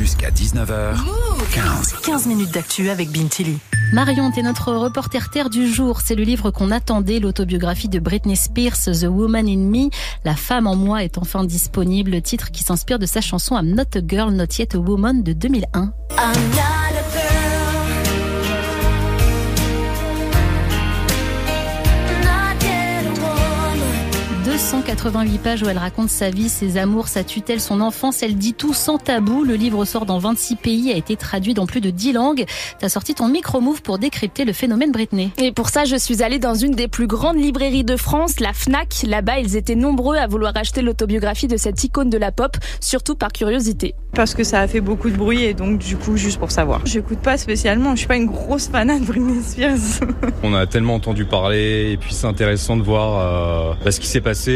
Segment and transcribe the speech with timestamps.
[0.00, 0.96] Jusqu'à 19h.
[1.52, 1.92] 15.
[2.02, 3.58] 15 minutes d'actu avec Bintili.
[3.92, 6.00] Marion, t'es notre reporter terre du jour.
[6.00, 9.90] C'est le livre qu'on attendait, l'autobiographie de Britney Spears, The Woman in Me.
[10.24, 12.12] La femme en moi est enfin disponible.
[12.12, 15.22] Le titre qui s'inspire de sa chanson I'm Not a Girl, Not Yet a Woman
[15.22, 15.92] de 2001.
[24.60, 28.22] 288 pages où elle raconte sa vie, ses amours, sa tutelle, son enfance.
[28.22, 29.42] Elle dit tout sans tabou.
[29.42, 32.44] Le livre sort dans 26 pays, a été traduit dans plus de 10 langues.
[32.78, 35.30] T'as sorti ton micro-move pour décrypter le phénomène Britney.
[35.38, 38.52] Et pour ça, je suis allée dans une des plus grandes librairies de France, la
[38.52, 39.04] FNAC.
[39.06, 43.14] Là-bas, ils étaient nombreux à vouloir acheter l'autobiographie de cette icône de la pop, surtout
[43.14, 43.94] par curiosité.
[44.12, 46.82] Parce que ça a fait beaucoup de bruit et donc du coup, juste pour savoir.
[46.84, 50.06] J'écoute pas spécialement, je suis pas une grosse fanade de Britney Spears.
[50.42, 54.20] On a tellement entendu parler et puis c'est intéressant de voir euh, ce qui s'est
[54.20, 54.49] passé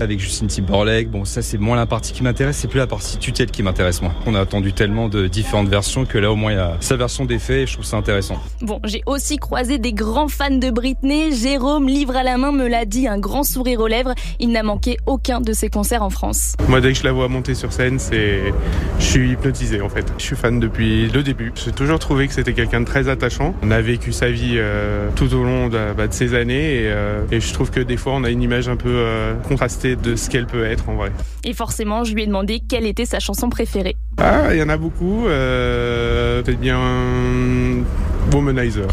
[0.00, 1.10] avec Justine Timberlake.
[1.10, 4.02] Bon, ça c'est moins la partie qui m'intéresse, c'est plus la partie tutelle qui m'intéresse
[4.02, 4.12] moi.
[4.26, 6.96] On a attendu tellement de différentes versions que là au moins il y a sa
[6.96, 8.40] version des faits et je trouve ça intéressant.
[8.62, 11.32] Bon, j'ai aussi croisé des grands fans de Britney.
[11.32, 14.14] Jérôme, livre à la main, me l'a dit, un grand sourire aux lèvres.
[14.38, 16.54] Il n'a manqué aucun de ses concerts en France.
[16.68, 18.52] Moi, dès que je la vois monter sur scène, c'est,
[18.98, 20.06] je suis hypnotisé en fait.
[20.18, 21.52] Je suis fan depuis le début.
[21.54, 23.54] J'ai toujours trouvé que c'était quelqu'un de très attachant.
[23.62, 26.90] On a vécu sa vie euh, tout au long de, bah, de ces années et,
[26.90, 29.96] euh, et, je trouve que des fois on a une image un peu euh, contrastée
[29.96, 31.12] de ce qu'elle peut être en vrai.
[31.44, 33.96] Et forcément, je lui ai demandé quelle était sa chanson préférée.
[34.18, 35.26] Ah, il y en a beaucoup.
[35.26, 36.78] Euh, Peut-être bien
[38.32, 38.88] Womanizer.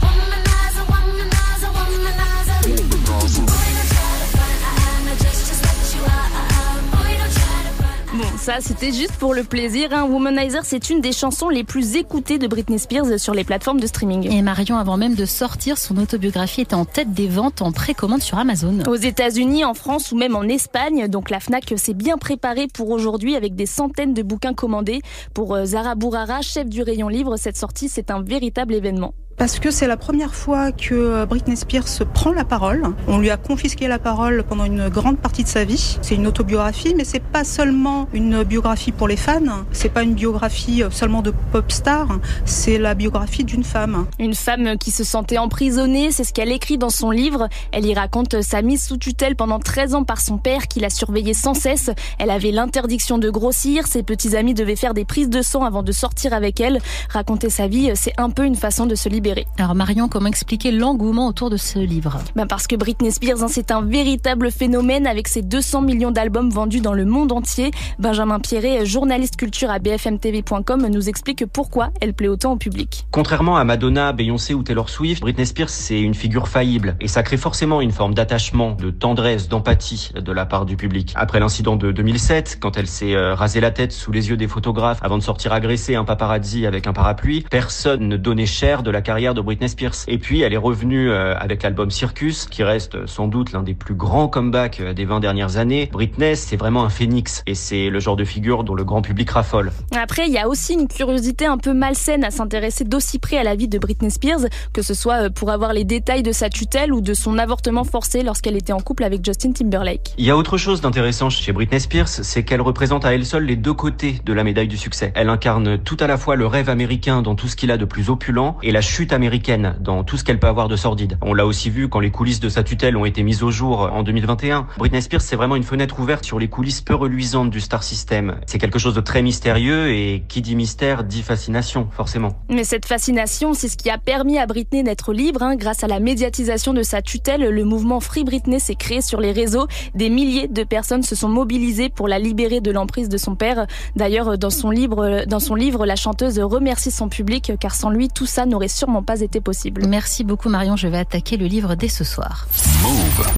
[8.47, 9.89] Ça, c'était juste pour le plaisir.
[9.91, 10.05] Hein.
[10.05, 13.87] Womanizer, c'est une des chansons les plus écoutées de Britney Spears sur les plateformes de
[13.87, 14.31] streaming.
[14.31, 18.21] Et Marion, avant même de sortir, son autobiographie était en tête des ventes en précommande
[18.21, 18.83] sur Amazon.
[18.87, 21.09] Aux États-Unis, en France ou même en Espagne.
[21.09, 25.01] Donc la Fnac s'est bien préparée pour aujourd'hui avec des centaines de bouquins commandés.
[25.33, 29.69] Pour Zara Bourara, chef du rayon livre, cette sortie, c'est un véritable événement parce que
[29.69, 32.83] c'est la première fois que Britney Spears prend la parole.
[33.07, 35.99] On lui a confisqué la parole pendant une grande partie de sa vie.
[36.01, 39.63] C'est une autobiographie, mais c'est pas seulement une biographie pour les fans.
[39.71, 42.07] C'est pas une biographie seulement de pop star.
[42.45, 44.07] C'est la biographie d'une femme.
[44.17, 46.11] Une femme qui se sentait emprisonnée.
[46.11, 47.47] C'est ce qu'elle écrit dans son livre.
[47.71, 50.89] Elle y raconte sa mise sous tutelle pendant 13 ans par son père qui la
[50.89, 51.91] surveillait sans cesse.
[52.17, 53.85] Elle avait l'interdiction de grossir.
[53.85, 56.79] Ses petits amis devaient faire des prises de sang avant de sortir avec elle.
[57.09, 59.26] Raconter sa vie, c'est un peu une façon de se libérer
[59.57, 62.19] alors Marion, comment expliquer l'engouement autour de ce livre?
[62.35, 66.49] Ben Parce que Britney Spears, hein, c'est un véritable phénomène avec ses 200 millions d'albums
[66.49, 67.71] vendus dans le monde entier.
[67.99, 73.05] Benjamin Pierret, journaliste culture à bfmtv.com, nous explique pourquoi elle plaît autant au public.
[73.11, 77.23] Contrairement à Madonna, Beyoncé ou Taylor Swift, Britney Spears, c'est une figure faillible et ça
[77.23, 81.13] crée forcément une forme d'attachement, de tendresse, d'empathie de la part du public.
[81.15, 84.47] Après l'incident de 2007, quand elle s'est euh, rasé la tête sous les yeux des
[84.47, 88.91] photographes avant de sortir agresser un paparazzi avec un parapluie, personne ne donnait cher de
[88.91, 89.95] la carrière de Britney Spears.
[90.07, 93.73] Et puis elle est revenue euh, avec l'album Circus, qui reste sans doute l'un des
[93.73, 95.89] plus grands comebacks euh, des 20 dernières années.
[95.91, 99.29] Britney, c'est vraiment un phénix et c'est le genre de figure dont le grand public
[99.31, 99.71] raffole.
[99.95, 103.43] Après, il y a aussi une curiosité un peu malsaine à s'intéresser d'aussi près à
[103.43, 104.41] la vie de Britney Spears,
[104.71, 107.83] que ce soit euh, pour avoir les détails de sa tutelle ou de son avortement
[107.83, 110.13] forcé lorsqu'elle était en couple avec Justin Timberlake.
[110.19, 113.45] Il y a autre chose d'intéressant chez Britney Spears, c'est qu'elle représente à elle seule
[113.45, 115.11] les deux côtés de la médaille du succès.
[115.15, 117.85] Elle incarne tout à la fois le rêve américain dans tout ce qu'il a de
[117.85, 121.17] plus opulent et la chute américaine dans tout ce qu'elle peut avoir de sordide.
[121.21, 123.89] On l'a aussi vu quand les coulisses de sa tutelle ont été mises au jour
[123.91, 124.67] en 2021.
[124.77, 128.35] Britney Spears, c'est vraiment une fenêtre ouverte sur les coulisses peu reluisantes du star system.
[128.45, 132.39] C'est quelque chose de très mystérieux et qui dit mystère dit fascination, forcément.
[132.49, 135.43] Mais cette fascination, c'est ce qui a permis à Britney d'être libre.
[135.43, 135.55] Hein.
[135.55, 139.31] Grâce à la médiatisation de sa tutelle, le mouvement Free Britney s'est créé sur les
[139.31, 139.67] réseaux.
[139.95, 143.67] Des milliers de personnes se sont mobilisées pour la libérer de l'emprise de son père.
[143.95, 148.09] D'ailleurs, dans son livre, dans son livre, la chanteuse remercie son public car sans lui,
[148.09, 149.85] tout ça n'aurait sûrement pas été possible.
[149.87, 152.47] Merci beaucoup Marion, je vais attaquer le livre dès ce soir.
[152.81, 153.27] Move.